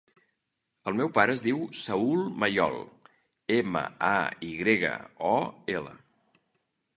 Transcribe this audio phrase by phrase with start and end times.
[0.91, 2.79] El meu pare es diu Saül Mayol:
[3.59, 4.15] ema, a,
[4.49, 4.93] i grega,
[5.35, 5.37] o,
[5.77, 5.95] ela.